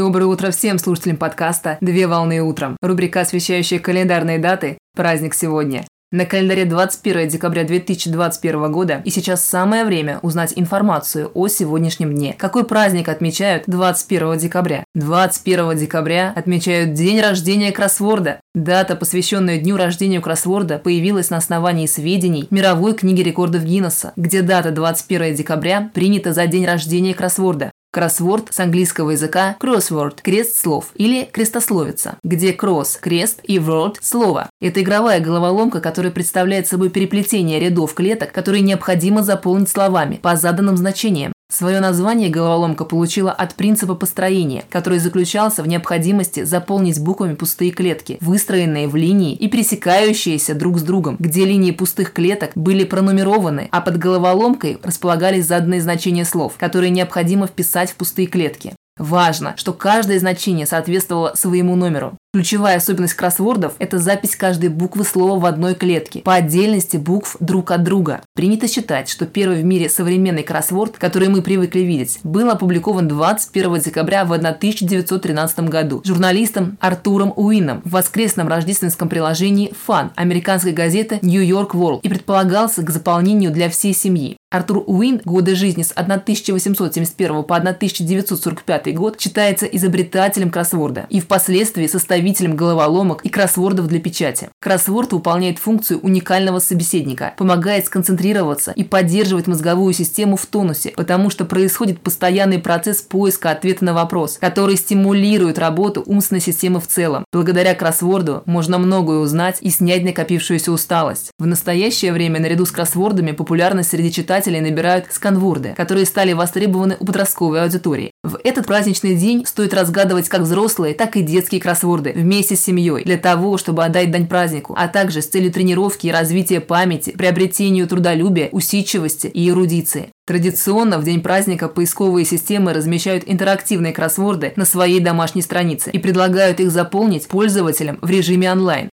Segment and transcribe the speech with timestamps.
[0.00, 2.78] Доброе утро всем слушателям подкаста «Две волны утром».
[2.80, 4.78] Рубрика, освещающая календарные даты.
[4.96, 5.84] Праздник сегодня.
[6.10, 12.34] На календаре 21 декабря 2021 года, и сейчас самое время узнать информацию о сегодняшнем дне.
[12.38, 14.84] Какой праздник отмечают 21 декабря?
[14.94, 18.40] 21 декабря отмечают день рождения кроссворда.
[18.54, 24.70] Дата, посвященная дню рождения кроссворда, появилась на основании сведений мировой книги рекордов Гиннесса, где дата
[24.70, 27.70] 21 декабря принята за день рождения кроссворда.
[27.92, 34.48] Кроссворд с английского языка crossword– крест слов или крестословица, где cross– крест и word– слово.
[34.60, 40.76] Это игровая головоломка, которая представляет собой переплетение рядов клеток, которые необходимо заполнить словами по заданным
[40.76, 41.32] значениям.
[41.50, 48.18] Свое название головоломка получила от принципа построения, который заключался в необходимости заполнить буквами пустые клетки,
[48.20, 53.80] выстроенные в линии и пересекающиеся друг с другом, где линии пустых клеток были пронумерованы, а
[53.80, 58.74] под головоломкой располагались заданные значения слов, которые необходимо вписать в пустые клетки.
[59.00, 62.18] Важно, что каждое значение соответствовало своему номеру.
[62.34, 67.70] Ключевая особенность кроссвордов– это запись каждой буквы слова в одной клетке, по отдельности букв друг
[67.70, 68.20] от друга.
[68.34, 73.80] Принято считать, что первый в мире современный кроссворд, который мы привыкли видеть, был опубликован 21
[73.80, 81.74] декабря в 1913 году журналистом Артуром Уином в воскресном рождественском приложении «Фан» американской газеты York
[81.74, 84.36] World и предполагался к заполнению для всей семьи.
[84.52, 92.56] Артур Уин, годы жизни с 1871 по 1945 год, считается изобретателем кроссворда и впоследствии составителем
[92.56, 94.48] головоломок и кроссвордов для печати.
[94.60, 101.44] Кроссворд выполняет функцию уникального собеседника, помогает сконцентрироваться и поддерживать мозговую систему в тонусе, потому что
[101.44, 107.24] происходит постоянный процесс поиска ответа на вопрос, который стимулирует работу умственной системы в целом.
[107.32, 111.30] Благодаря кроссворду можно многое узнать и снять накопившуюся усталость.
[111.38, 117.04] В настоящее время наряду с кроссвордами популярность среди читателей набирают сканворды, которые стали востребованы у
[117.04, 118.10] подростковой аудитории.
[118.22, 123.04] В этот праздничный день стоит разгадывать как взрослые, так и детские кроссворды, вместе с семьей
[123.04, 127.86] для того, чтобы отдать дань празднику, а также с целью тренировки и развития памяти, приобретению
[127.86, 130.08] трудолюбия, усидчивости и эрудиции.
[130.26, 136.60] Традиционно в день праздника поисковые системы размещают интерактивные кроссворды на своей домашней странице и предлагают
[136.60, 138.90] их заполнить пользователям в режиме онлайн.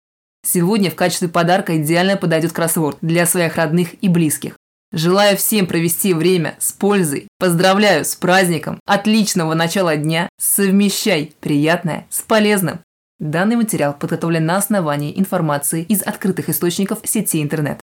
[0.46, 4.58] Сегодня в качестве подарка идеально подойдет кроссворд для своих родных и близких.
[4.96, 7.28] Желаю всем провести время с пользой.
[7.38, 8.80] Поздравляю с праздником.
[8.86, 10.30] Отличного начала дня.
[10.40, 12.80] Совмещай приятное с полезным.
[13.20, 17.82] Данный материал подготовлен на основании информации из открытых источников сети интернет.